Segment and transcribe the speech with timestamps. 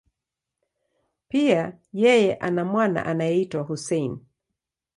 [1.29, 4.19] Pia, yeye ana mwana anayeitwa Hussein.